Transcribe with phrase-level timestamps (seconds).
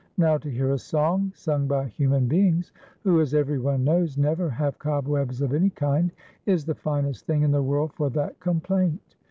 [0.17, 4.49] Now, to hear a song sung by human beings, who, as every one knows, never
[4.49, 6.11] have cobwebs of an}' kind,
[6.47, 9.15] is the finest thing in the world for that complaint.